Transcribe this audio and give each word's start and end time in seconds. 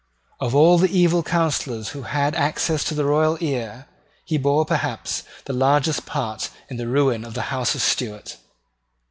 Of 0.39 0.55
all 0.55 0.79
the 0.79 0.89
evil 0.89 1.21
counsellors 1.21 1.89
who 1.89 2.01
had 2.01 2.33
access 2.33 2.83
to 2.85 2.95
the 2.95 3.05
royal 3.05 3.37
ear, 3.39 3.85
he 4.25 4.39
bore, 4.39 4.65
perhaps, 4.65 5.21
the 5.45 5.53
largest 5.53 6.07
part 6.07 6.49
in 6.71 6.77
the 6.77 6.87
ruin 6.87 7.23
of 7.23 7.35
the 7.35 7.53
House 7.53 7.75
of 7.75 7.83
Stuart. 7.83 8.37